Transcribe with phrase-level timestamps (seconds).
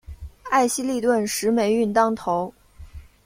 [0.49, 2.51] 艾希莉顿时霉运当头。